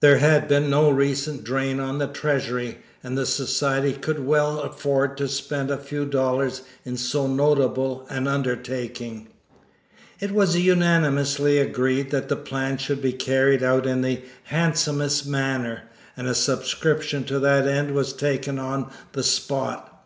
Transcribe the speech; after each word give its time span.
There 0.00 0.18
had 0.18 0.48
been 0.48 0.68
no 0.68 0.90
recent 0.90 1.44
drain 1.44 1.78
on 1.78 1.98
the 1.98 2.08
treasury, 2.08 2.78
and 3.04 3.16
the 3.16 3.24
society 3.24 3.92
could 3.92 4.18
well 4.26 4.58
afford 4.62 5.16
to 5.18 5.28
spend 5.28 5.70
a 5.70 5.78
few 5.78 6.04
dollars 6.04 6.62
in 6.84 6.96
so 6.96 7.28
notable 7.28 8.04
an 8.10 8.26
undertaking. 8.26 9.28
It 10.18 10.32
was 10.32 10.56
unanimously 10.58 11.58
agreed 11.58 12.10
that 12.10 12.28
the 12.28 12.34
plan 12.34 12.78
should 12.78 13.00
be 13.00 13.12
carried 13.12 13.62
out 13.62 13.86
in 13.86 14.00
the 14.02 14.22
handsomest 14.42 15.24
manner, 15.28 15.82
and 16.16 16.26
a 16.26 16.34
subscription 16.34 17.22
to 17.26 17.38
that 17.38 17.68
end 17.68 17.92
was 17.92 18.12
taken 18.12 18.58
on 18.58 18.90
the 19.12 19.22
spot. 19.22 20.02